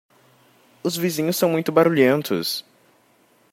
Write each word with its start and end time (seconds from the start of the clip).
Os 0.81 0.95
vizinhos 0.97 1.37
são 1.37 1.47
muito 1.47 1.71
barulhentos. 1.71 2.65